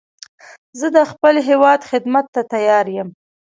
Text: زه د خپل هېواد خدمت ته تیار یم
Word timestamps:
زه 0.79 0.87
د 0.95 0.97
خپل 1.11 1.35
هېواد 1.49 1.79
خدمت 1.89 2.25
ته 2.35 2.41
تیار 2.53 2.85
یم 2.95 3.09